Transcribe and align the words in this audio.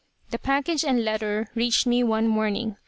"The 0.31 0.39
package 0.39 0.83
and 0.83 1.05
letter 1.05 1.51
reached 1.53 1.85
me 1.85 2.01
one 2.03 2.25
morning. 2.27 2.75